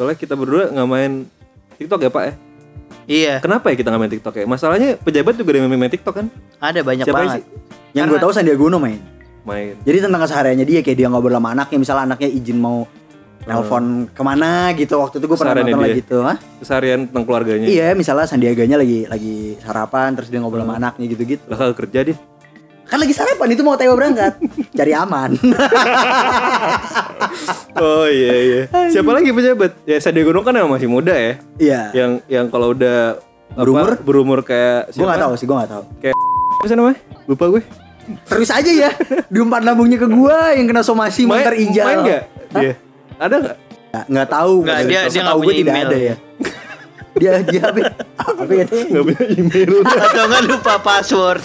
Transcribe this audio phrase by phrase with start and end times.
[0.00, 1.28] Soalnya kita berdua nggak main
[1.76, 2.32] TikTok ya Pak ya.
[3.04, 4.44] Iya, Kenapa ya kita nggak main TikTok ya?
[4.48, 6.26] Masalahnya pejabat juga ada yang main TikTok kan?
[6.56, 7.36] ada banyak Siapa banget.
[7.36, 7.42] sih?
[7.92, 8.96] Yang gue tahu Sandiaga Uno main.
[9.44, 9.76] Main.
[9.84, 12.88] Jadi tentang kesehariannya dia kayak dia ngobrol sama anaknya, misalnya anaknya izin mau
[13.44, 14.96] nelpon ke mana gitu.
[14.96, 15.84] Waktu itu gue pernah nonton dia.
[15.84, 16.22] lagi tuh.
[16.24, 16.36] Hah?
[16.64, 17.66] Keseharian tentang keluarganya.
[17.68, 20.72] Iya, misalnya Sandiaganya lagi lagi sarapan terus dia ngobrol Hmm.
[20.72, 21.44] sama anaknya gitu-gitu.
[21.44, 22.16] Lah kalau kerja dia.
[22.90, 24.34] Kan lagi sarapan itu mau Teo berangkat.
[24.72, 25.30] Cari aman.
[27.76, 28.62] Oh iya iya.
[28.90, 29.72] Siapa lagi pejabat?
[29.84, 31.34] Ya Sandiaga Uno kan emang masih muda ya.
[31.56, 31.82] Iya.
[31.94, 33.16] Yang yang kalau udah
[33.48, 33.90] apa, Berumur?
[34.00, 35.82] berumur kayak Gue gak tahu sih, gue gak tahu.
[35.98, 36.16] Kayak
[36.52, 36.98] apa sih namanya?
[37.24, 37.62] Lupa gue.
[38.26, 38.90] Terus aja ya,
[39.28, 41.86] diumpat lambungnya ke gua yang kena somasi Main, montar ijal.
[41.86, 42.22] main gak?
[42.52, 42.74] Dia.
[43.16, 43.56] Ada gak?
[43.90, 44.54] Nggak, nggak tahu.
[44.60, 45.86] Nggak, dia- dia nggak gue punya tidak email.
[45.86, 46.14] ada ya.
[47.20, 47.92] Dia dia apa?
[48.16, 48.64] Apa ya?
[48.64, 49.70] Gak punya email.
[50.08, 51.42] Atau nggak lupa password.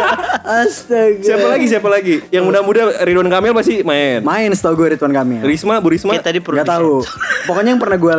[0.64, 1.20] Astaga.
[1.20, 1.64] siapa lagi?
[1.68, 2.14] Siapa lagi?
[2.28, 4.24] Yang muda-muda Ridwan Kamil pasti main.
[4.24, 5.44] Main setahu gue Ridwan Kamil.
[5.44, 6.16] Risma, Bu Risma.
[6.16, 6.66] Kayak tadi Gak produsen.
[6.66, 6.94] tahu.
[7.44, 8.14] Pokoknya yang pernah gue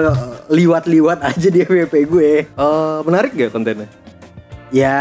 [0.52, 2.32] liwat-liwat aja di FYP gue.
[2.46, 3.90] Eh, menarik gak kontennya?
[4.72, 4.96] Ya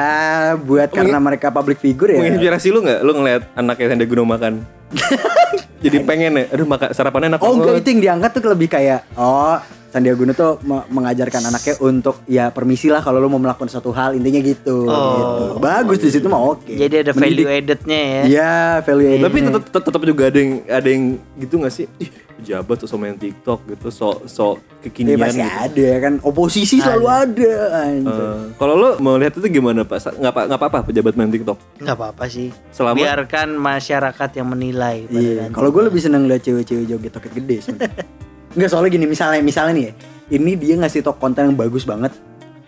[0.59, 2.19] buat karena mereka public figure ya.
[2.19, 3.05] Menginspirasi lu gak?
[3.05, 4.53] Lu ngeliat anaknya Sandiaga Uno makan?
[5.85, 6.45] Jadi pengen ya?
[6.51, 7.81] Aduh makan sarapannya enak Oh enggak banget.
[7.81, 9.57] itu yang diangkat tuh lebih kayak oh
[9.91, 13.91] Sandiaga Uno tuh me- mengajarkan anaknya untuk ya permisi lah kalau lu mau melakukan suatu
[13.91, 14.87] hal intinya gitu.
[14.87, 15.45] gitu.
[15.59, 16.63] Bagus di situ mah oke.
[16.65, 16.79] Oh.
[16.79, 18.23] Jadi ada value addednya ya.
[18.25, 19.25] Iya value added.
[19.27, 21.05] Tapi tetap tetap tetap juga ada yang ada yang
[21.37, 21.87] gitu gak sih?
[21.99, 22.07] Ih,
[22.41, 24.47] pejabat tuh main TikTok gitu, so so
[24.81, 25.59] Ya kekinian pasti gitu.
[25.61, 27.53] ada kan oposisi selalu ada.
[27.77, 30.17] Eh, kalau lo mau lihat itu gimana pak?
[30.17, 31.59] Nggak apa nggak apa-apa pejabat main TikTok.
[31.77, 32.49] nggak apa-apa sih.
[32.71, 35.05] Selama- Biarkan masyarakat yang menilai.
[35.11, 35.51] Iya.
[35.51, 38.07] Kalau gue lebih seneng lihat cewek-cewek joget toket gede sebenarnya.
[38.55, 39.93] Enggak soalnya gini misalnya misalnya nih ya,
[40.35, 42.15] ini dia ngasih top konten yang bagus banget.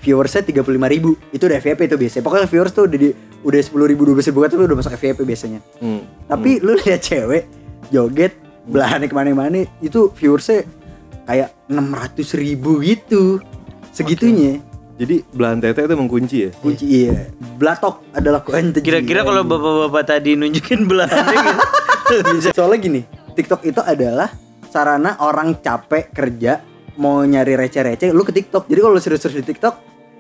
[0.03, 2.23] Viewersnya 35 ribu itu udah FYP itu biasanya.
[2.27, 3.15] Pokoknya viewers tuh udah di
[3.47, 5.61] udah 10 ribu 12 ribu tuh udah masuk FYP biasanya.
[5.79, 6.03] Hmm.
[6.27, 7.47] Tapi lu lihat cewek
[7.95, 8.35] joget
[8.67, 10.67] belahannya ke mana-mana itu viewersnya
[11.27, 13.39] kayak 600 ribu gitu
[13.95, 14.59] segitunya.
[14.99, 16.51] Jadi belahan tete itu emang kunci ya.
[16.59, 17.31] Kunci iya.
[17.59, 18.83] Blatok adalah kunci.
[18.83, 21.63] Kira-kira kalau bapak-bapak tadi nunjukin belahannya gitu.
[22.59, 23.01] Soalnya gini,
[23.35, 24.31] TikTok itu adalah
[24.73, 28.65] sarana orang capek kerja mau nyari receh-receh, lu ke TikTok.
[28.65, 29.75] Jadi kalau lu serius-serius di TikTok,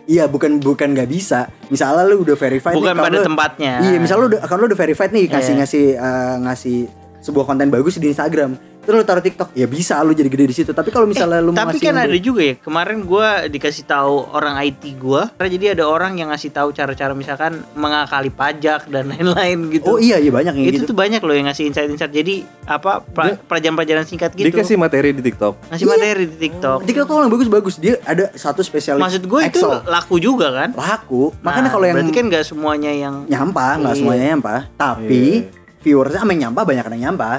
[0.06, 1.48] iya bukan bukan nggak bisa.
[1.68, 3.72] Misalnya lu udah verified Bukan account pada lu- tempatnya.
[3.82, 5.58] Iya, misalnya lu udah account lu udah verified nih ngasih Iya.
[5.58, 6.78] ngasih eh, ngasih
[7.20, 8.56] sebuah konten bagus di Instagram.
[8.82, 10.70] Terus lu taruh TikTok, ya bisa lu jadi gede di situ.
[10.70, 14.26] Tapi kalau misalnya lu Eh, Tapi ngasih kan ada juga ya kemarin gua dikasih tahu
[14.28, 15.30] orang IT gua.
[15.32, 19.86] Karena jadi ada orang yang ngasih tahu cara-cara misalkan mengakali pajak dan lain-lain gitu.
[19.86, 20.90] Oh iya iya banyak yang itu gitu.
[20.90, 22.10] tuh banyak loh yang ngasih insight-insight.
[22.10, 22.34] Jadi
[22.64, 24.50] apa pra- pelajaran-pelajaran singkat gitu.
[24.50, 25.54] Dikasih materi di TikTok.
[25.70, 26.78] ngasih materi di TikTok.
[26.82, 27.74] TikTok tuh yang bagus-bagus.
[27.76, 30.68] Dia ada satu spesialis Maksud gue itu laku juga kan?
[30.72, 31.30] laku.
[31.40, 34.00] Makanya Nah, kalau yang berarti kan nggak semuanya yang nyampah nggak Iya.
[34.00, 35.46] semuanya nyampah tapi
[35.78, 37.38] viewersnya sama yang nyampah banyak yang nyampah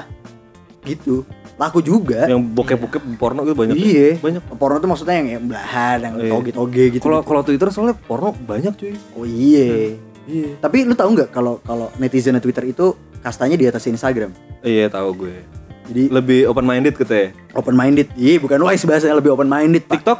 [0.84, 1.24] gitu
[1.54, 3.74] laku juga Yang bokep-bokep porno gitu banyak.
[3.74, 4.42] iya Banyak.
[4.54, 6.30] porno tuh maksudnya yang, yang belahan yang Iya.
[6.30, 8.94] toge-toge gitu Kalau kalau Twitter soalnya porno banyak cuy.
[9.12, 10.56] oh iya Iya.
[10.58, 15.14] tapi lu tahu nggak kalau kalau netizen Twitter itu kastanya di atas Instagram Iya tahu
[15.16, 15.36] gue.
[15.84, 17.28] jadi Lebih open minded gitu ya.
[17.52, 20.18] open minded iya bukan wise bahasanya lebih open minded pak TikTok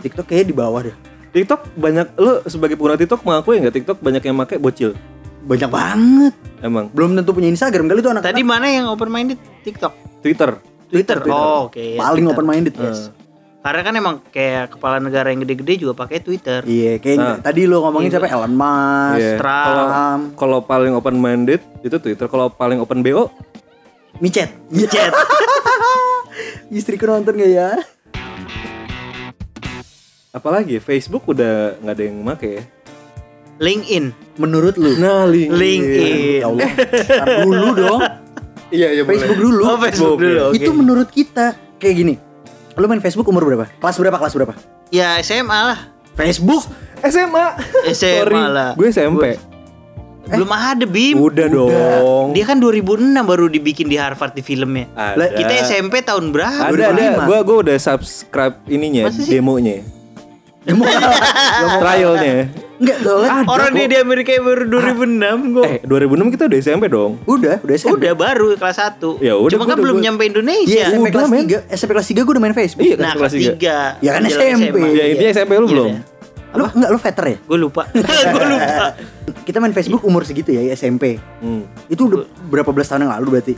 [0.00, 0.96] TikTok kayaknya di bawah deh
[1.30, 4.92] TikTok banyak lu sebagai pengguna TikTok mengakui nggak TikTok banyak yang pakai bocil
[5.44, 9.36] banyak banget emang belum tentu punya Instagram kali itu anak tadi mana yang open minded
[9.60, 9.92] TikTok?
[10.20, 10.56] Twitter
[10.88, 11.34] Twitter, Twitter.
[11.34, 11.76] Oh, oke.
[11.76, 12.36] ya, paling Twitter.
[12.38, 13.10] open minded Yes.
[13.60, 16.60] Karena kan emang kayak kepala negara yang gede-gede juga pakai Twitter.
[16.64, 17.36] iya kayak Nah.
[17.40, 19.36] tadi lu ngomongin siapa Elon Musk Iya.
[19.40, 20.22] Trump.
[20.34, 23.32] Kalau paling open minded itu Twitter kalau paling open BO
[24.16, 24.52] micet
[24.86, 25.12] Chat.
[26.70, 27.70] Istriku nonton gak ya?
[30.30, 32.62] apalagi Facebook udah nggak ada yang make ya
[33.56, 34.10] LinkedIn.
[34.34, 34.98] Menurut lu?
[34.98, 36.40] nah link LinkedIn.
[36.40, 36.70] Ya Allah.
[36.90, 38.00] Ntar dulu dong.
[38.68, 39.62] iya iya Facebook dulu.
[39.62, 40.40] Oh, Facebook dulu.
[40.50, 40.56] Oke.
[40.58, 41.46] Itu menurut kita
[41.78, 42.14] kayak gini.
[42.74, 43.70] Lu main Facebook umur berapa?
[43.78, 44.16] Kelas berapa?
[44.18, 44.52] Kelas berapa?
[44.90, 45.78] Ya SMA lah.
[46.14, 46.66] Facebook?
[47.04, 47.46] SMA
[47.84, 48.72] SMA Sorry, lah.
[48.72, 49.36] gue SMP
[50.24, 51.20] Belum ada Bim.
[51.20, 54.88] udah dong Dia kan 2006 baru dibikin di Harvard di filmnya.
[54.96, 56.64] ada Kita SMP tahun berapa?
[56.64, 57.28] ada ada 2005.
[57.28, 59.84] gue gue udah subscribe ininya demonya Ya
[60.64, 65.64] trialnya Enggak, Ada Orang dia di Amerika baru 2006 kok.
[65.64, 67.94] eh 2006 kita udah SMP dong udah, udah SMP.
[67.96, 69.22] Udah baru kelas 1.
[69.22, 70.74] Ya udah, Cuma gua kan belum gua- nyampe Indonesia.
[70.74, 71.46] Iya, SMP kelas men.
[71.46, 71.70] 3.
[71.70, 72.82] SMP kelas 3 gue udah main Facebook.
[72.84, 73.78] Iya, Nah, kelas kelas tiga.
[73.94, 74.04] 3.
[74.04, 74.76] Ya kan SMP.
[74.90, 75.90] ya intinya SMP lu belum
[76.54, 77.36] Lu enggak lu veter ya?
[77.40, 77.82] Gue lupa.
[78.34, 78.86] Gue lupa.
[79.46, 81.22] Kita main Facebook umur segitu ya, SMP.
[81.38, 81.66] Hmm.
[81.86, 83.54] Itu udah berapa belas tahun yang lalu berarti.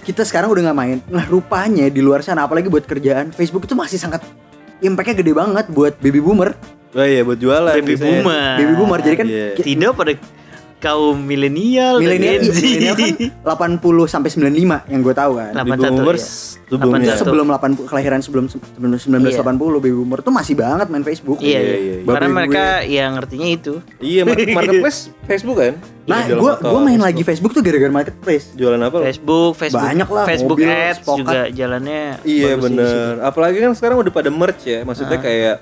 [0.00, 0.98] Kita sekarang udah nggak main.
[1.06, 4.24] Nah, rupanya di luar sana apalagi buat kerjaan, Facebook itu masih sangat
[4.80, 6.52] impact-nya gede banget buat baby boomer.
[6.90, 8.10] Oh iya buat jualan Baby biasanya.
[8.18, 8.56] boomer.
[8.56, 10.12] Baby boomer jadi kan ki- Tidak pada
[10.80, 12.58] kaum milenial dan milenial Gen Z.
[12.58, 15.52] milenial kan 80 sampai 95 yang gue tahu kan.
[15.54, 16.30] Baby 81, boomers ya.
[16.66, 17.12] sebelumnya.
[17.12, 17.20] 81.
[17.20, 19.44] sebelum 80 kelahiran sebelum sebelum 1980
[19.78, 21.38] baby boomer tuh masih banget main Facebook.
[21.38, 21.76] Iya, Iya, iya.
[21.76, 22.06] iya, iya.
[22.06, 23.74] Karena mereka ya ngertinya itu.
[23.98, 25.74] Iya, mar- marketplace Facebook kan?
[26.02, 27.04] Nah, gue gua main Facebook.
[27.04, 28.44] lagi Facebook tuh gara-gara marketplace.
[28.52, 28.96] Jualan apa?
[28.96, 29.04] lo?
[29.04, 31.18] Facebook, Facebook, Banyak lah, Facebook mobil, Ads spokat.
[31.20, 32.02] juga jalannya.
[32.24, 33.20] Iya bener.
[33.20, 34.80] Apalagi kan sekarang udah pada merch ya.
[34.82, 35.22] Maksudnya Ah.
[35.22, 35.56] kayak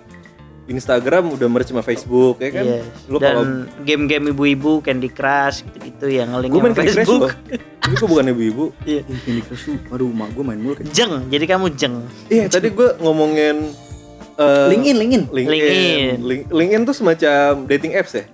[0.69, 2.62] Instagram udah merch sama Facebook ya kan?
[2.62, 2.81] Iya.
[3.06, 3.50] Lu kalau Dan
[3.82, 7.23] game-game ibu-ibu Candy Crush gitu-gitu yang ngeling gue main sama Candy Crush Facebook.
[7.25, 7.32] loh.
[7.79, 8.65] Tapi gue bukan ibu-ibu.
[8.85, 9.00] Iya.
[9.03, 10.85] Ih, Candy Crush tuh, aduh mak gue main mulu kan.
[10.88, 12.05] Jeng, jadi kamu jeng.
[12.26, 13.56] Iya, tadi gue ngomongin
[14.37, 15.23] eh, LinkedIn, LinkedIn.
[15.26, 15.49] LinkedIn.
[15.49, 16.17] LinkedIn.
[16.23, 18.25] Link- LinkedIn tuh semacam dating apps ya?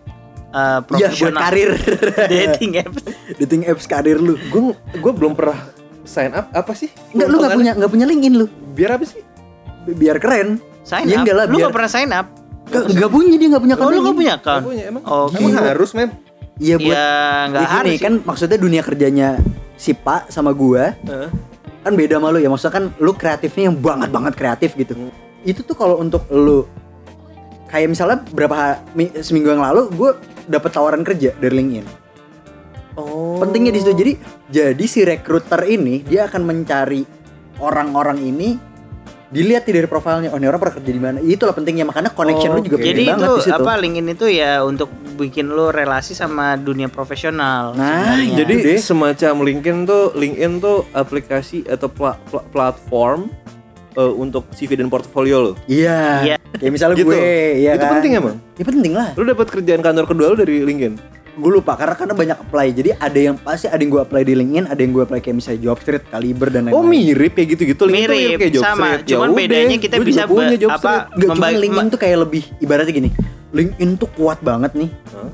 [0.51, 1.71] Buat profesional karir.
[2.31, 3.03] dating apps.
[3.37, 4.35] Dating apps karir lu.
[4.45, 5.71] Gue gue belum pernah
[6.03, 6.91] sign up apa sih?
[7.11, 8.47] Enggak, lu nggak punya nggak punya LinkedIn lu.
[8.71, 9.23] Biar apa sih?
[9.83, 10.59] Bi- Biar keren.
[10.85, 11.21] Sign Ya up.
[11.25, 12.27] enggak lah, Lu biar- gak pernah sign up?
[12.65, 14.63] Nggak punya dia nggak punya Oh, lu gak punya account?
[14.63, 15.03] Gak punya emang.
[15.05, 16.11] Oh, emang harus men.
[16.55, 17.09] Iya buat Ya
[17.51, 17.91] nggak Ya harus.
[17.91, 17.99] sih.
[17.99, 19.29] kan maksudnya dunia kerjanya
[19.75, 21.29] si Pak sama gua Heeh.
[21.83, 24.95] kan beda sama lu ya maksudnya kan lu kreatifnya yang banget banget kreatif gitu
[25.43, 26.63] itu tuh kalau untuk lu
[27.67, 28.81] kayak misalnya berapa
[29.19, 30.11] seminggu yang lalu gue
[30.47, 31.87] dapet tawaran kerja dari LinkedIn
[32.95, 33.37] Oh.
[33.37, 34.13] pentingnya di situ jadi
[34.49, 37.03] jadi si recruiter ini dia akan mencari
[37.59, 38.55] orang-orang ini
[39.35, 42.55] dilihat nih dari profilnya oh ini orang pernah kerja di mana itulah pentingnya makanya connection
[42.55, 46.55] lu juga penting Jadi banget itu apa LinkedIn itu ya untuk bikin lu relasi sama
[46.57, 47.71] dunia profesional.
[47.73, 48.37] Nah, sebenarnya.
[48.37, 48.79] Jadi deh.
[48.79, 53.27] semacam LinkedIn tuh LinkedIn tuh aplikasi atau pla- pla- platform
[53.93, 55.53] eh, untuk CV dan portfolio lo.
[55.67, 56.37] iya Iya.
[56.53, 57.11] kayak misalnya Gitu.
[57.11, 57.23] gue
[57.61, 58.37] ya Itu kan penting emang?
[58.53, 60.95] ya penting lah Lu dapat kerjaan kantor kedua lu dari LinkedIn?
[61.35, 64.35] Gue lupa karena karena banyak apply jadi ada yang pasti ada yang gue apply di
[64.35, 67.49] LinkedIn ada yang gue apply kayak misalnya job street kaliber dan lain-lain Oh mirip kayak
[67.51, 68.87] gitu-gitu LinkedIn tuh Mirip, kayak job sama.
[68.89, 69.05] street.
[69.09, 70.93] Cuman Yaudah, bedanya kita bisa punya job apa.
[71.11, 73.11] Gak cuma Membaik- LinkedIn tuh kayak lebih ibaratnya gini
[73.51, 75.31] LinkedIn tuh kuat banget nih Hah?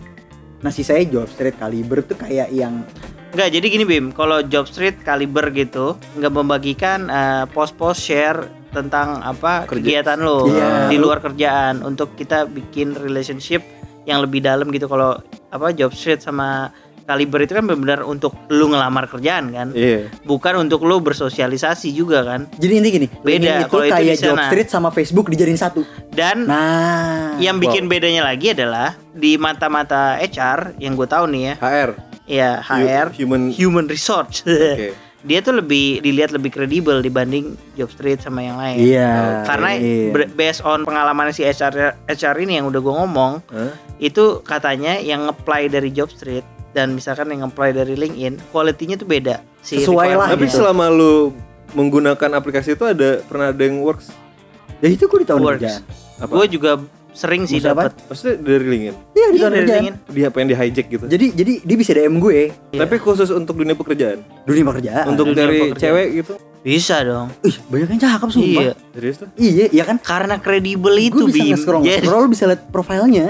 [0.61, 2.85] nah sisanya job street kaliber tuh kayak yang
[3.31, 9.21] Enggak, jadi gini Bim, kalau job street kaliber gitu, nggak membagikan eh, post-post share tentang
[9.21, 10.03] apa Kerja.
[10.03, 10.87] kegiatan lo Iya.
[10.87, 13.63] di luar kerjaan untuk kita bikin relationship
[14.11, 14.85] yang lebih dalam gitu.
[14.85, 15.17] Kalau
[15.49, 16.71] apa job street sama
[17.03, 20.07] kaliber itu kan benar-benar untuk lu ngelamar kerjaan kan, Iya.
[20.23, 22.47] bukan untuk lu bersosialisasi juga kan.
[22.55, 24.23] jadi ini gini Beda, itu kalau itu kayak sana.
[24.23, 30.23] job street sama Facebook dijadiin satu Dan nah yang bikin bedanya lagi adalah di mata-mata
[30.23, 31.91] HR yang gue tahu nih ya, HR.
[32.29, 33.51] ya HR, Human.
[33.51, 34.47] human resource.
[34.47, 34.95] Oke.
[35.21, 38.77] dia tuh lebih dilihat lebih kredibel dibanding job street sama yang lain.
[38.81, 40.09] iya Karena iya.
[40.11, 43.73] ber- based on pengalaman si HR HR ini yang udah gue ngomong, Hah?
[43.99, 49.05] itu katanya yang apply dari job street dan misalkan yang apply dari LinkedIn, quality-nya tuh
[49.05, 49.45] beda.
[49.61, 50.57] Si Sesuai lah, Tapi requirement-nya.
[50.57, 51.15] selama lu
[51.77, 54.11] menggunakan aplikasi itu ada pernah ada yang works
[54.81, 55.61] ya itu gue di tahun?
[56.21, 56.81] Gue juga
[57.21, 57.93] sering sih dapat.
[58.03, 58.95] Maksudnya dari LinkedIn?
[59.13, 59.95] iya di Iya, dari LinkedIn.
[60.09, 61.05] Dia apa yang di hijack gitu?
[61.05, 62.33] jadi jadi dia bisa DM gue
[62.67, 62.81] Iya.
[62.81, 64.25] Tapi khusus untuk dunia pekerjaan.
[64.43, 65.83] dunia pekerjaan untuk dunia dari pekerjaan.
[65.85, 66.33] cewek gitu.
[66.61, 67.29] Bisa dong.
[67.43, 68.73] ih banyak yang cakep sumpah Iya.
[68.91, 69.29] Serius tuh?
[69.35, 71.51] iya iya kan Karena kredibel itu gue bisa Bim.
[71.51, 73.27] nge-scroll Jadi- nge-scroll bisa lihat profilnya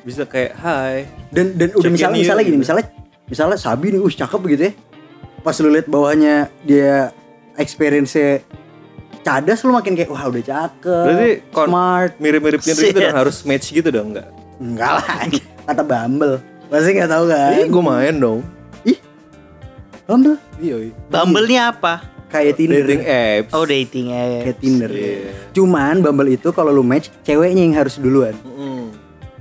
[0.00, 0.96] Bisa kayak hai.
[1.30, 2.62] dan dan udah Check in misalnya misalnya gini gitu.
[2.62, 2.84] misalnya
[3.24, 4.72] misalnya Sabi nih uh cakep gitu ya
[5.40, 7.12] pas lu lihat bawahnya dia
[7.54, 8.12] experience
[9.24, 13.88] cadas lu makin kayak wah udah cakep Berarti smart Mirip-mirip gitu dong harus match gitu
[13.88, 14.28] dong enggak?
[14.56, 15.06] enggak lah
[15.64, 16.36] kata Bumble
[16.66, 18.40] pasti nggak tahu kan Ih, gue main dong.
[18.82, 18.98] ih
[20.04, 20.92] Bumble Iya, iya.
[21.08, 21.94] Bumble-nya apa?
[22.26, 23.50] kayak Tinder Dating apps.
[23.52, 24.42] Oh dating ya.
[24.42, 25.30] kayak Tinder Iya.
[25.50, 28.86] cuman Bumble itu kalau lu match ceweknya yang harus duluan Mm.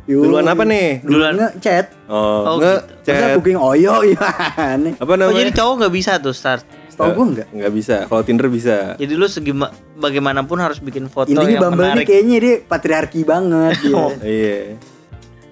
[0.04, 0.20] Yo.
[0.22, 1.00] Duluan apa nih?
[1.00, 3.10] duluan Duluan- nge-chat Oh, Oh, nge gitu.
[3.10, 3.34] Masa chat.
[3.34, 5.40] booking oyo gimana Apa Oh namanya?
[5.40, 6.64] jadi cowok nggak bisa tuh start.
[6.94, 7.96] Setahu gue enggak Enggak bisa.
[8.06, 8.94] Kalau Tinder bisa.
[8.96, 9.50] Jadi lu segi
[9.96, 12.06] bagaimanapun harus bikin foto Intinya yang Bumble ini menarik.
[12.06, 13.96] kayaknya dia patriarki banget dia.
[13.96, 14.14] Oh.
[14.20, 14.78] Iya.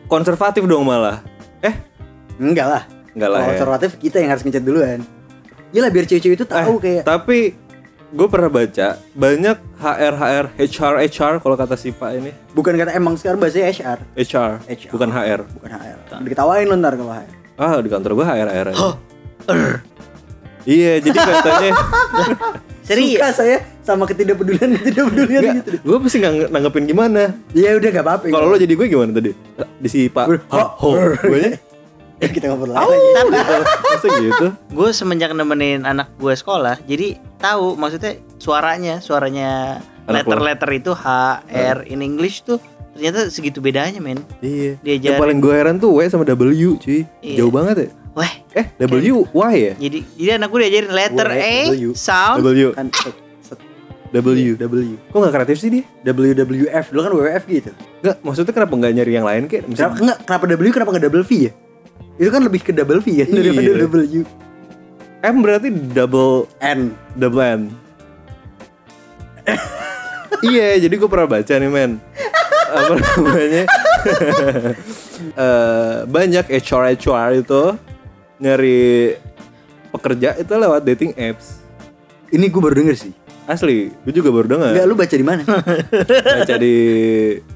[0.06, 1.26] Konservatif dong malah.
[1.60, 1.74] Eh,
[2.38, 2.84] Enggak lah.
[3.12, 3.52] enggak lah Kalau ya.
[3.58, 5.00] konservatif kita yang harus ngechat duluan.
[5.70, 7.40] Gila biar cewek-cewek itu tahu Eh, kayak Tapi
[8.12, 12.92] gue pernah baca banyak HR HR HR HR kalau kata si Pak ini bukan kata
[12.92, 14.92] emang sekarang bahasanya HR, HR, HR.
[14.92, 15.40] bukan HR.
[15.50, 16.00] bukan HR.
[16.20, 17.32] Diketawain lo ntar kalau HR.
[17.56, 18.68] Ah di kantor gue HR HR.
[18.68, 18.90] aja.
[20.66, 21.72] Iya jadi katanya
[22.88, 23.22] Serius?
[23.22, 25.70] Suka saya sama ketidakpedulian ketidakpedulian gitu.
[25.80, 27.34] gue pasti nggak nanggepin gimana.
[27.54, 28.26] Ya udah gak apa-apa.
[28.28, 29.32] Kalau lo jadi gue gimana tadi?
[29.78, 30.26] Di si Pak.
[30.50, 30.90] Ho.
[30.98, 31.52] Gue nya
[32.22, 32.86] ya kita ngobrol lagi.
[33.82, 34.48] Masa gitu?
[34.54, 41.06] gue semenjak nemenin anak gue sekolah jadi tahu maksudnya suaranya suaranya letter-letter itu H
[41.50, 42.62] R in English tuh
[42.94, 44.78] ternyata segitu bedanya men Iya.
[44.84, 45.06] Diajarin.
[45.16, 47.08] Yang paling gue heran tuh W sama W cuy.
[47.24, 47.38] Iya.
[47.42, 47.90] Jauh banget ya.
[48.12, 49.74] Wah Eh W Y ya?
[49.80, 51.92] jadi jadi anak gue diajarin letter W, A W.
[51.94, 53.64] sound W Kan set- set-
[54.12, 54.56] W.
[54.56, 54.76] W.
[55.08, 55.84] Kok nggak kreatif sih dia?
[56.04, 57.72] WWF dulu kan WWF gitu.
[58.02, 61.06] Enggak, maksudnya kenapa nggak nyari yang lain kayak Kenapa misalnya enggak kenapa W kenapa enggak
[61.08, 61.52] double V ya?
[62.18, 63.36] Itu kan lebih ke double V kan Iya.
[63.40, 64.22] daripada double U.
[65.22, 66.80] M berarti double N.
[67.16, 67.62] double N.
[70.44, 71.92] iya, jadi gue pernah baca nih men.
[72.68, 73.64] Apa namanya?
[75.22, 77.62] Eh, banyak HR HR itu
[78.42, 79.16] nyari
[79.94, 81.62] pekerja itu lewat dating apps.
[82.34, 83.14] Ini gue baru denger sih.
[83.46, 84.72] Asli, gue juga baru dengar.
[84.74, 85.44] Enggak lu baca di mana?
[86.40, 86.76] Baca di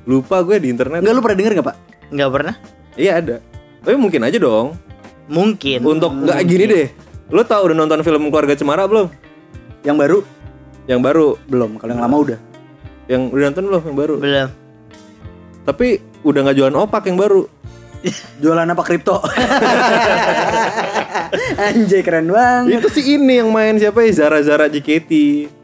[0.04, 1.00] lupa gue di internet.
[1.02, 1.78] Enggak lu pernah denger nggak pak?
[2.12, 2.56] Nggak pernah?
[3.00, 3.36] Iya ada.
[3.86, 4.76] Tapi mungkin aja dong.
[5.32, 5.80] Mungkin.
[5.82, 6.88] Untuk nggak gini deh.
[7.32, 9.10] Lo tau udah nonton film Keluarga Cemara belum?
[9.82, 10.18] Yang baru
[10.86, 11.72] Yang baru, belum.
[11.82, 12.40] Kalau yang lama udah.
[13.06, 14.16] yang udah nonton belum yang baru?
[14.22, 14.50] Belum.
[15.66, 15.88] Tapi
[16.22, 17.42] udah nggak jualan opak yang baru.
[18.38, 19.18] Jualan apa kripto?
[21.58, 22.80] Anjay keren banget.
[22.80, 25.12] Itu sih ini yang main siapa ya Zara Zara JKT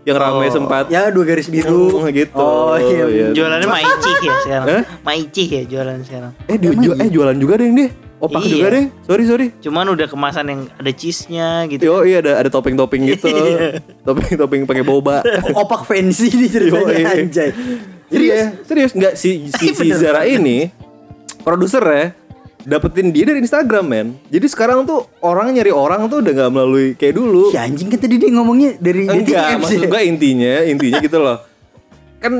[0.03, 0.53] yang ramai Oh.
[0.53, 0.87] sempat.
[0.87, 2.01] Ya dua garis biru.
[2.01, 2.35] Hmm, gitu.
[2.35, 3.05] Oh iya.
[3.05, 3.27] Iya.
[3.31, 4.67] Jualannya Maici ya sekarang.
[4.67, 4.81] Hah?
[5.01, 6.31] Maici ya jualan sekarang.
[6.45, 7.91] Eh dia ju- eh jualan juga deh deh.
[8.19, 8.49] Opak Iya.
[8.51, 8.85] juga deh.
[9.01, 9.47] Sorry sorry.
[9.59, 11.81] Cuman udah kemasan yang ada cheese-nya gitu.
[11.83, 13.27] Yo iya ada ada topping-topping gitu.
[13.33, 13.81] Iya.
[14.01, 15.25] Topping-topping pakai boba.
[15.61, 17.05] Opak fancy nih ceritanya Yoi.
[17.19, 17.49] anjay.
[18.07, 20.67] Jadi ya serius nggak si si, si Zara ini
[21.41, 22.05] produser ya
[22.63, 24.07] dapetin dia dari Instagram men.
[24.29, 27.49] Jadi sekarang tuh orang nyari orang tuh udah nggak melalui kayak dulu.
[27.53, 29.89] Ya anjing kan tadi dia ngomongnya dari dating Enggak, apps maksud ya.
[29.89, 31.37] gue intinya, intinya gitu loh.
[32.21, 32.33] Kan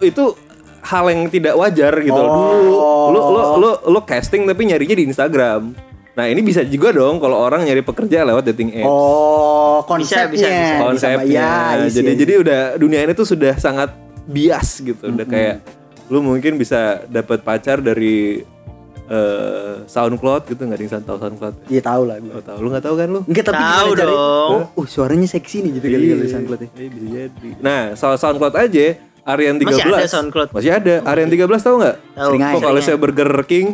[0.00, 0.24] itu
[0.86, 2.30] hal yang tidak wajar gitu loh.
[2.30, 2.78] Dulu
[3.10, 5.62] lu lu lu lu casting tapi nyarinya di Instagram.
[6.16, 8.88] Nah, ini bisa juga dong kalau orang nyari pekerja lewat dating apps.
[8.88, 10.32] Oh, Bisa, konsepnya.
[10.32, 10.76] bisa, bisa.
[10.80, 11.28] Konsepnya.
[11.28, 12.20] Ya, isi, jadi isi.
[12.24, 13.92] jadi udah dunia ini tuh sudah sangat
[14.24, 15.12] bias gitu.
[15.12, 15.60] Udah kayak
[16.08, 18.40] lu mungkin bisa dapat pacar dari
[19.06, 21.54] eh, SoundCloud gitu nggak ada yang tahu SoundCloud.
[21.66, 22.30] Iya tahu lah gue.
[22.30, 23.20] Lo tahu lu nggak tahu kan lu?
[23.22, 24.60] Enggak tapi Tahu gimana cari- dong.
[24.72, 26.68] Oh, suaranya seksi nih gitu kali Iya, kalau SoundCloud ya.
[26.74, 27.48] iya, bisa jadi.
[27.58, 28.86] Nah, soal SoundCloud aja,
[29.22, 29.66] Aryan 13.
[29.66, 30.48] Masih ada SoundCloud?
[30.50, 30.94] Masih ada.
[31.04, 31.96] Aryan 13 tahu nggak?
[32.12, 32.26] Tahu.
[32.26, 32.54] Sering aja.
[32.56, 33.66] Vokalisnya Burger King.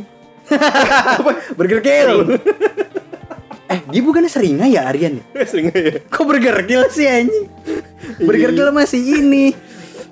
[1.59, 2.17] Burger Kill.
[3.67, 5.25] eh, dia bukannya seringa ya Aryan ya?
[5.51, 6.03] Sering ya.
[6.05, 7.47] Kok Burger Kill sih anjing?
[8.21, 9.57] Burger Kill masih ini.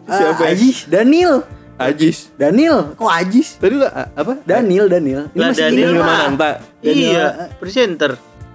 [0.07, 0.55] Siapa ya?
[0.57, 1.35] Uh, Daniel.
[1.83, 2.29] Ajis.
[2.35, 3.57] Daniel, kok Ajis?
[3.57, 4.37] Tadi lu a- apa?
[4.43, 5.23] Daniel, Daniel.
[5.29, 5.91] Ini Lah, masih Daniel.
[5.97, 6.51] Mananta.
[6.79, 8.13] Daniel, Iya, eh, presenter.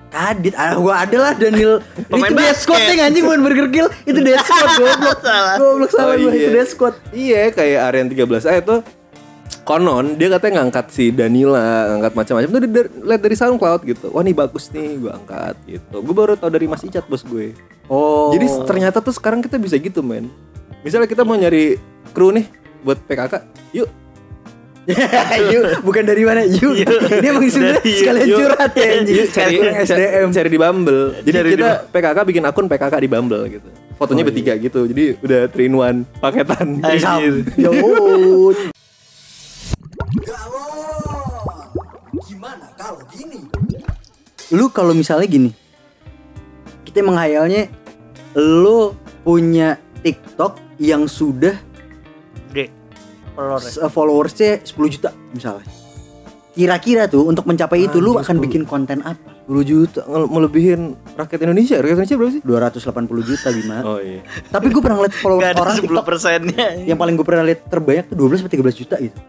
[0.08, 2.56] Kadit, ah gua ada lah Daniel Pemain Itu basket.
[2.64, 5.56] Squad yang anjing bukan Burger Kill Itu Death Squad goblok Salah.
[5.60, 6.50] Goblok salah Oh, gua itu iya.
[6.56, 8.76] Death Squad Iya, kayak Aryan 13 A itu
[9.64, 12.70] konon dia katanya ngangkat si Danila, ngangkat macam-macam tuh dari,
[13.02, 14.08] lihat dari SoundCloud gitu.
[14.08, 15.96] Wah, nih bagus nih, gua angkat gitu.
[15.98, 17.58] Gue baru tau dari Mas Icat bos gue.
[17.86, 20.30] Oh Jadi ternyata tuh sekarang kita bisa gitu, men.
[20.80, 22.46] Misalnya kita mau nyari kru nih
[22.86, 23.34] buat PKK,
[23.74, 23.90] yuk
[25.54, 28.38] Yuk, bukan dari mana Yuk Ini emang Dari- sekalian Yuk.
[28.38, 31.04] curhat ya anjing Yuk, cari SDM cari di Bumble.
[31.26, 33.66] Jadi Cari di kita PKK bikin akun PKK di Bumble gitu.
[33.98, 34.86] Fotonya Oh, bertiga gitu.
[34.86, 36.68] Jadi udah 3 in 1 paketan.
[36.86, 37.34] Anjir.
[37.58, 37.72] Yo
[42.26, 43.42] Gimana kalau gini?
[44.54, 45.50] Lu kalau misalnya gini
[46.86, 47.74] Kita menghayalnya
[48.38, 48.94] Lu
[49.26, 51.58] punya TikTok yang sudah.
[53.36, 53.78] Followers.
[53.92, 55.68] followersnya 10 juta misalnya
[56.56, 59.36] Kira-kira tuh untuk mencapai itu lu akan bikin konten apa?
[59.44, 61.76] 10 juta melebihin rakyat Indonesia.
[61.84, 62.44] Rakyat Indonesia berapa sih?
[62.48, 64.24] 280 juta Bima Oh iya.
[64.48, 66.68] Tapi gue pernah lihat followers Gak ada orang 10 TikTok persennya.
[66.88, 69.20] Yang paling gue pernah lihat terbanyak tuh 12 sampai 13 juta gitu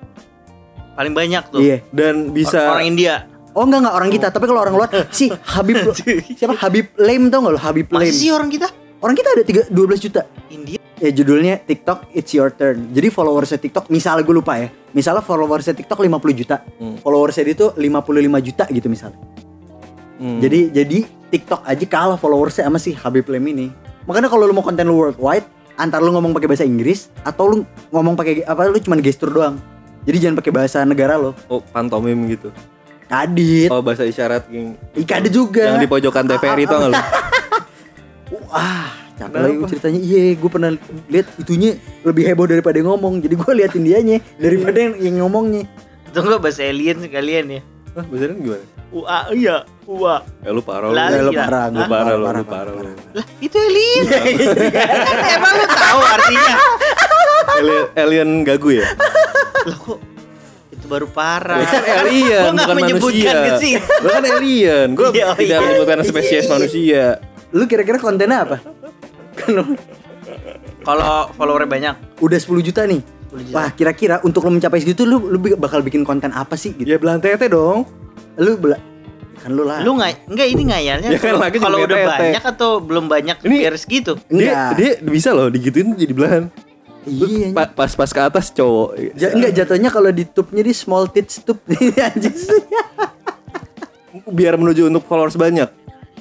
[0.94, 1.58] Paling banyak tuh.
[1.58, 3.26] Iya Dan bisa Orang India.
[3.56, 5.80] Oh enggak enggak orang kita, tapi kalau orang luar si Habib
[6.38, 8.12] siapa Habib Lame tau nggak lo Habib Masih Lame?
[8.12, 8.68] sih orang kita?
[9.00, 10.22] Orang kita ada tiga, 12 juta.
[10.52, 10.75] India.
[10.96, 12.88] Ya judulnya TikTok It's Your Turn.
[12.88, 14.72] Jadi followersnya TikTok misalnya gue lupa ya.
[14.96, 16.64] Misalnya followersnya TikTok 50 juta.
[16.80, 16.96] Hmm.
[17.04, 19.20] Followersnya dia tuh 55 juta gitu misalnya.
[20.16, 20.40] Hmm.
[20.40, 20.98] Jadi jadi
[21.28, 23.66] TikTok aja kalah followersnya sama si Habib Lame ini.
[24.08, 25.44] Makanya kalau lu mau konten lu worldwide,
[25.76, 27.56] antar lu ngomong pakai bahasa Inggris atau lu
[27.92, 29.60] ngomong pakai apa lu cuman gestur doang.
[30.08, 31.36] Jadi jangan pakai bahasa negara lo.
[31.52, 32.48] oh pantomim gitu.
[33.06, 33.68] Kadit.
[33.68, 35.62] Oh bahasa isyarat yang Ika ada juga.
[35.62, 36.96] yang di pojokan TVRI tau gak lu?
[38.50, 40.00] Wah, capek lagi gua ceritanya.
[40.00, 40.70] Iya, gue pernah
[41.08, 41.70] lihat itunya
[42.04, 43.24] lebih heboh daripada yang ngomong.
[43.24, 45.64] Jadi gue liatin dianya daripada yang, yang ngomongnya.
[46.12, 47.60] Itu enggak bahasa alien sekalian ya.
[47.96, 48.64] Hah, bahasanya gimana?
[48.92, 49.56] Ua iya,
[49.88, 50.14] ua.
[50.44, 50.96] Ya lu parah lu.
[50.96, 51.40] Ya, lu iya.
[51.42, 52.92] parah, Lu gua parah lu, parah, parah lu.
[53.16, 54.04] Lah, itu alien.
[55.36, 56.54] Emang lu tahu artinya?
[57.56, 58.86] Alien, alien gagu ya?
[59.66, 59.98] Lah kok
[60.76, 61.58] itu baru parah.
[61.58, 63.78] Lu kan alien, Gua bukan menyebutkan manusia.
[63.82, 65.64] Lu kan alien, gua Iya, oh tidak iya.
[65.64, 67.04] menyebutkan spesies manusia.
[67.50, 68.56] Lu kira-kira kontennya apa?
[69.46, 69.64] Kalau
[70.82, 73.02] Kalau followernya banyak, udah 10 juta nih.
[73.28, 73.54] 10 juta.
[73.54, 76.86] Wah, kira-kira untuk lu mencapai segitu lu lu bakal bikin konten apa sih gitu?
[76.86, 77.86] Ya belan tete dong.
[78.36, 78.78] Lu bela
[79.36, 79.78] kan lu lah.
[79.78, 82.18] lu nggak enggak ini ngayalnya Ya kan kalau- lagi kalau juga udah tete.
[82.18, 84.12] banyak atau belum banyak Ini- biar segitu.
[84.26, 84.70] Dia, Enggak.
[84.74, 86.44] dia bisa loh digituin jadi belahan.
[87.04, 87.52] iya.
[87.52, 88.96] Pa- Pas-pas ke atas cowok.
[89.14, 91.60] Ja, enggak jatuhnya kalau di tube-nya di small tits tube
[94.28, 95.68] biar menuju untuk followers banyak.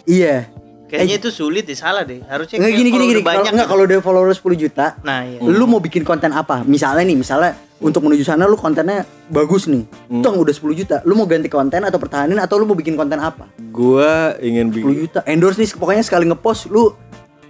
[0.05, 0.51] Iya.
[0.85, 2.21] Kayaknya itu sulit deh, salah deh.
[2.23, 3.21] Harusnya Enggak gini gini kalau gini.
[3.21, 3.51] banyak.
[3.51, 5.39] enggak kalau udah followers 10 juta, Nah, iya.
[5.41, 6.61] lu mau bikin konten apa?
[6.63, 9.81] Misalnya nih, misalnya untuk menuju sana lu kontennya bagus nih.
[10.21, 11.01] Tong udah 10 juta.
[11.01, 13.49] Lu mau ganti konten atau pertahanin atau lu mau bikin konten apa?
[13.67, 15.19] Gua ingin 10 bikin juta.
[15.25, 16.93] Endorse nih pokoknya sekali ngepost lu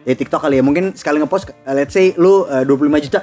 [0.01, 0.63] ya TikTok kali ya.
[0.63, 3.19] Mungkin sekali ngepost eh, let's say lu eh, 25 juta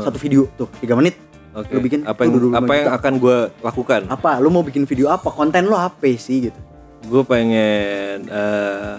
[0.00, 1.18] satu video tuh 3 menit.
[1.52, 1.72] Oke.
[1.72, 2.96] Lu bikin apa yang 25 apa yang juta.
[2.96, 4.00] akan gua lakukan?
[4.06, 4.30] apa?
[4.38, 5.26] Lu mau bikin video apa?
[5.26, 6.58] Konten lu apa sih gitu?
[7.04, 8.94] Gue pengen eh,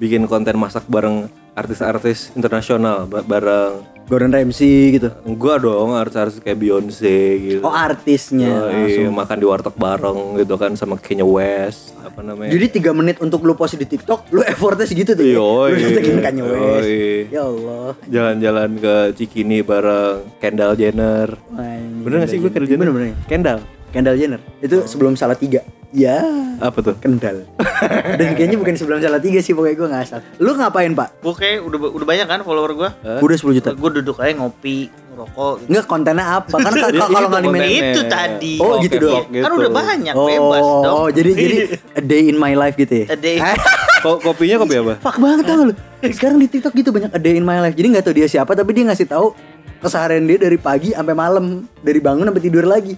[0.00, 5.06] bikin konten masak bareng artis-artis internasional ba- bareng Gordon Ramsay gitu.
[5.36, 7.60] gua dong artis-artis kayak Beyonce gitu.
[7.60, 9.14] Oh artisnya Oh, iya, langsung.
[9.14, 12.50] makan di warteg bareng gitu kan sama Kanye West apa namanya?
[12.50, 15.22] Jadi 3 menit untuk lu post di TikTok, lu effortnya segitu tuh.
[15.22, 15.38] ya?
[15.38, 15.70] Yoi.
[15.70, 16.58] Lu ngetekin Kanye West.
[16.82, 17.30] Yoi.
[17.30, 17.86] Ya Allah.
[18.04, 21.28] jalan-jalan ke Cikini bareng Kendall Jenner.
[21.48, 22.82] Wah, Bener gak sih gue Kendall Jenner?
[22.82, 23.14] Bener bener.
[23.26, 23.60] Kendall.
[23.90, 24.40] Kendall Jenner.
[24.58, 25.60] Itu sebelum salah tiga.
[25.90, 26.22] Ya.
[26.58, 26.94] Apa tuh?
[26.96, 27.42] Kendal.
[28.18, 30.18] Dan kayaknya bukan sebelum salah tiga sih pokoknya gue nggak asal.
[30.36, 31.18] Lu ngapain pak?
[31.18, 32.88] Gue kayak udah udah banyak kan follower gue.
[33.18, 33.70] Udah 10 juta.
[33.72, 35.68] Gue duduk aja ngopi, ngerokok gitu.
[35.68, 36.54] Nggak kontennya apa?
[36.54, 37.90] Kan ka- kalau nggak di kontennya.
[37.90, 38.54] Itu tadi.
[38.56, 39.26] Oh, gitu doang.
[39.26, 39.58] vlog Kan gitu.
[39.58, 40.94] udah banyak, bebas Oh, dong.
[40.94, 41.56] oh, jadi jadi
[41.98, 43.06] a day in my life gitu ya.
[43.10, 43.36] A day.
[43.36, 43.56] Eh,
[44.00, 44.94] Ko- kopinya kopi apa?
[44.96, 45.74] fuck banget tau lu.
[46.06, 47.74] Sekarang di TikTok gitu banyak a day in my life.
[47.74, 49.34] Jadi nggak tahu dia siapa tapi dia ngasih tahu
[49.80, 52.94] keseharian dia dari pagi sampai malam, dari bangun sampai tidur lagi.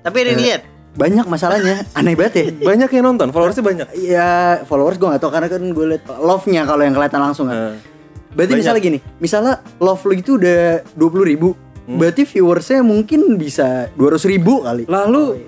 [0.00, 0.62] Tapi ada yang lihat.
[0.90, 2.44] Banyak masalahnya, aneh banget ya.
[2.70, 3.88] Banyak yang nonton, followersnya banyak.
[3.96, 4.30] Ya
[4.64, 7.54] followers gue gak tau karena kan gue liat love-nya kalau yang kelihatan langsung kan.
[7.54, 7.74] Nah,
[8.28, 8.60] Berarti Banyak.
[8.60, 11.48] misalnya gini, misalnya love lu itu udah 20 ribu,
[11.86, 11.96] Hmm.
[11.96, 14.84] berarti viewersnya mungkin bisa 200 ribu kali.
[14.84, 15.40] Lalu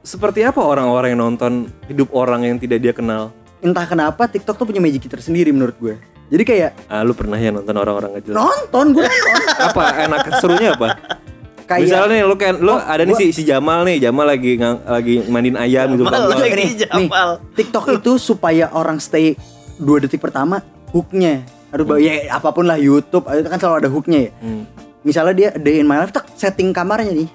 [0.00, 1.52] seperti apa orang-orang yang nonton
[1.86, 3.32] hidup orang yang tidak dia kenal?
[3.60, 5.94] Entah kenapa TikTok tuh punya magic tersendiri menurut gue.
[6.28, 8.32] Jadi kayak Ah, lu pernah ya nonton orang-orang kecil?
[8.32, 9.44] nonton gue nonton.
[9.70, 10.88] Apa enak serunya apa?
[11.70, 14.58] Kayak Misalnya nih lu kan lu Oh, ada nih si, si Jamal nih, Jamal lagi
[14.58, 16.34] ngang- lagi mandiin ayam gitu Jamal kan.
[16.34, 16.50] lagi.
[16.50, 17.28] Nih, nih, Jamal.
[17.54, 19.38] TikTok itu supaya orang stay
[19.76, 20.58] dua detik pertama
[20.90, 24.30] hooknya harus ba- ya apa pun lah YouTube itu kan selalu ada hooknya ya.
[24.36, 24.62] Hmm.
[25.00, 27.30] Misalnya dia day in my life tak setting kamarnya nih.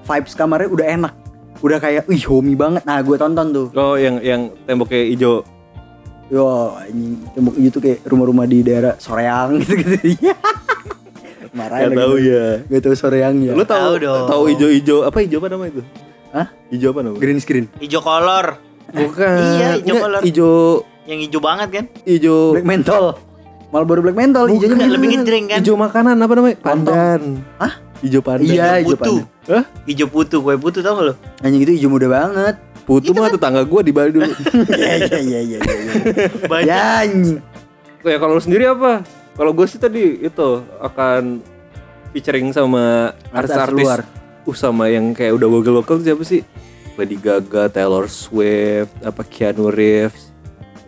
[0.00, 1.14] Vibes kamarnya udah enak.
[1.58, 2.82] Udah kayak wih homey banget.
[2.82, 3.66] Nah, gue tonton tuh.
[3.72, 5.44] Oh, yang yang temboknya hijau.
[6.28, 6.72] Yo,
[7.32, 10.20] tembok itu kayak rumah-rumah di daerah Soreang gitu-gitu.
[11.58, 12.44] Marah Gak tahu ya.
[12.64, 13.52] Gak tahu Soreang ya.
[13.52, 14.26] Lu Tahu tahu dong.
[14.26, 15.82] tahu hijau-hijau apa hijau apa nama itu?
[16.30, 16.46] Hah?
[16.70, 17.16] Hijau apa nama?
[17.18, 17.66] Green screen.
[17.76, 18.46] Hijau kolor.
[18.88, 19.36] Bukan.
[19.58, 20.20] Iya, hijau Nggak, kolor.
[20.22, 20.52] Hijau
[21.04, 21.84] Yang hijau banget kan?
[22.04, 23.06] hijau Black menthol.
[23.68, 24.94] Malah baru black menthol hijaunya Bukan, bener.
[24.94, 25.58] lebih ngedreng kan?
[25.60, 26.56] hijau makanan apa namanya?
[26.58, 27.22] Pandan.
[27.58, 27.72] Hah?
[27.98, 28.46] Hijau pandan.
[28.46, 29.14] Iya, hijau putu.
[29.48, 29.64] Hah?
[29.84, 31.14] Hijau putu, kue putu tau gak lo?
[31.40, 32.54] Anjing itu hijau muda banget.
[32.84, 34.24] Putu mah tetangga gua di Bali dulu.
[34.72, 35.92] Iya iya iya iya iya.
[36.46, 36.64] Banyak.
[36.64, 37.36] Ya anjing.
[38.00, 39.04] ya kalau lu sendiri apa?
[39.38, 40.48] Kalau gue sih tadi itu
[40.82, 41.38] akan
[42.10, 43.86] featuring sama Artis-artis.
[44.42, 46.42] Uh sama yang kayak udah gokil-gokil siapa sih?
[46.98, 50.34] Lady Gaga, Taylor Swift, apa Keanu Reeves,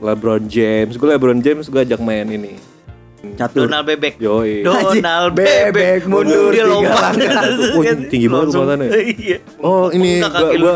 [0.02, 0.98] LeBron James.
[0.98, 2.58] Gue LeBron James gue ajak main ini.
[3.36, 3.68] Catur.
[3.68, 4.16] Donald Bebek.
[4.16, 4.64] Yoi.
[4.64, 7.12] Donald Bebek Bebek mundur dia tiga lompat.
[7.76, 8.88] Wah, tinggi banget lompatannya.
[8.96, 9.38] Iya.
[9.60, 10.70] Oh ini Buka gua kaki lu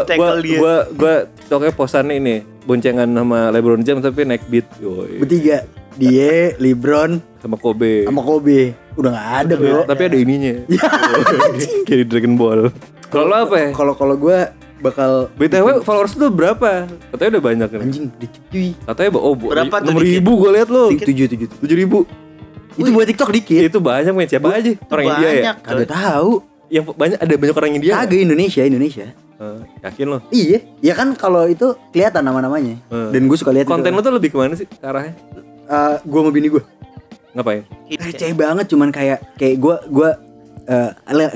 [0.60, 1.14] gua gua
[1.48, 4.66] gua posannya ini boncengan sama LeBron James tapi naik beat.
[4.80, 5.20] Yoi.
[5.20, 5.64] Bertiga.
[5.94, 8.02] Dia, Lebron, Sama Kobe.
[8.02, 8.74] sama Kobe.
[8.98, 9.80] Udah nggak ada bro.
[9.86, 10.54] Tapi ada ininya.
[11.86, 12.74] Kayak di Dragon Ball.
[13.14, 13.68] Kalau lo apa ya?
[13.70, 14.38] Kalau kalau gue
[14.82, 16.90] bakal BTW followers tuh berapa?
[17.14, 17.80] Katanya udah banyak kan?
[17.86, 18.74] anjing dikit cuy.
[18.74, 20.90] Katanya oh Berapa tuh enam ribu gue liat lo.
[20.90, 21.46] Tujuh tujuh.
[21.62, 21.98] Tujuh ribu.
[22.74, 23.62] Itu buat TikTok dikit.
[23.70, 24.74] Itu banyak main siapa aja?
[24.90, 25.42] Orang India ya?
[25.62, 26.42] Kagak tahu.
[26.74, 27.92] Yang banyak ada banyak orang India.
[28.02, 29.06] Kagak Indonesia Indonesia.
[29.34, 30.18] Eh, yakin lo?
[30.28, 32.78] Iya, ya kan kalau itu kelihatan nama-namanya.
[32.86, 33.10] Hmm.
[33.10, 33.98] Dan gue suka lihat Konten itu.
[33.98, 35.14] lo tuh lebih ke mana sih arahnya?
[35.64, 36.62] Eh, gue mau bini gue.
[37.32, 37.66] Ngapain?
[37.90, 40.10] receh banget cuman kayak kayak gue gue
[40.64, 41.34] eh, le-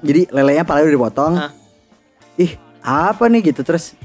[0.00, 1.50] jadi lelenya pala udah dipotong Hah?
[2.36, 3.96] ih apa nih gitu terus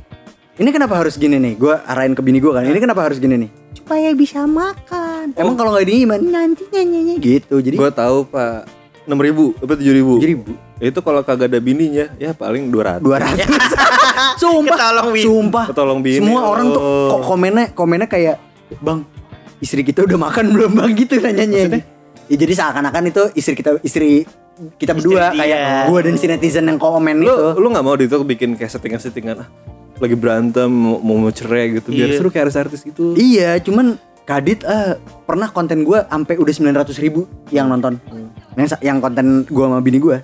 [0.56, 3.36] ini kenapa harus gini nih gue arahin ke bini gue kan ini kenapa harus gini
[3.38, 8.24] nih supaya bisa makan emang kalau nggak di gimana nanti nyanyinya gitu jadi Gue tahu
[8.26, 8.64] pak.
[9.04, 10.14] Enam ribu, apa tujuh ribu?
[10.16, 13.04] tujuh ribu Itu kalau kagak ada bininya, ya paling dua ratus.
[13.04, 13.44] dua ratus
[14.42, 15.24] sumpah Ketolong bini.
[15.24, 16.18] sumpah Ketolong bini.
[16.20, 17.08] semua orang tuh Oh.
[17.10, 18.40] kok komennya komennya kayak
[18.80, 19.04] bang
[19.60, 21.84] istri kita udah makan belum bang gitu nanyanya
[22.26, 24.24] ya jadi seakan-akan itu istri kita istri
[24.76, 25.40] kita berdua dia.
[25.40, 28.54] kayak gue dan si netizen yang komen Lu itu lu nggak mau di itu bikin
[28.54, 29.50] kayak settingan-settingan ah,
[29.98, 32.18] lagi berantem mau, mau cerai gitu biar Iya.
[32.18, 33.14] seru kayak artis-artis gitu.
[33.14, 34.96] Iya, cuman Kadit eh,
[35.28, 38.00] pernah konten gue sampai udah 900 ribu yang nonton.
[38.54, 40.18] Yang, yang konten gue sama bini gue.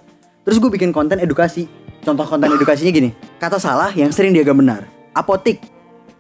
[0.44, 1.66] Terus gue bikin konten edukasi.
[2.00, 3.10] Contoh konten edukasinya gini.
[3.38, 4.86] Kata salah yang sering diagak benar.
[5.12, 5.60] Apotik.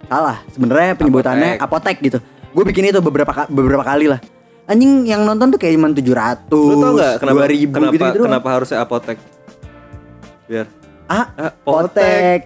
[0.05, 0.41] Salah.
[0.49, 2.19] Sebenarnya penyebutannya apotek, gitu.
[2.49, 4.19] Gue bikin itu beberapa beberapa kali lah.
[4.65, 8.17] Anjing yang nonton tuh kayak cuma 700, Lu tau nggak kenapa 2000 kenapa gitu, gitu
[8.21, 8.27] doang.
[8.29, 9.17] kenapa harusnya apotek?
[10.45, 10.65] Biar
[11.09, 12.39] Ah, Ah, apotek.